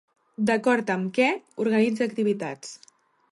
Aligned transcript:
D'acord 0.49 0.89
amb 0.93 1.11
què 1.17 1.27
organitza 1.67 2.07
activitats? 2.09 2.73